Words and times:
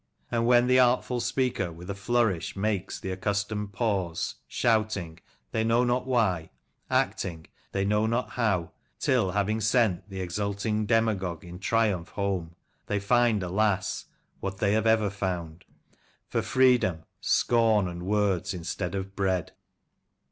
And, 0.31 0.47
when 0.47 0.65
The 0.65 0.79
artful 0.79 1.19
speaker 1.19 1.71
with 1.71 1.87
a 1.87 1.93
flourish 1.93 2.55
makes 2.55 2.99
The 2.99 3.11
accustomed 3.11 3.71
pause, 3.73 4.33
shouting, 4.47 5.19
they 5.51 5.63
know 5.63 5.83
not 5.83 6.07
why, 6.07 6.49
Acting, 6.89 7.45
they 7.71 7.85
know 7.85 8.07
not 8.07 8.31
how— 8.31 8.71
till, 8.99 9.29
having 9.33 9.61
sent 9.61 10.09
The 10.09 10.19
exulting 10.19 10.87
demagogue 10.87 11.45
in 11.45 11.59
triumph 11.59 12.09
home, 12.09 12.55
They 12.87 12.99
find, 12.99 13.43
alas! 13.43 14.05
what 14.39 14.57
they 14.57 14.73
have 14.73 14.87
ever 14.87 15.11
found, 15.11 15.65
For 16.27 16.41
freedom— 16.41 17.03
^scom, 17.21 17.87
and 17.87 18.01
words 18.01 18.55
instead 18.55 18.95
of 18.95 19.15
bread." 19.15 19.51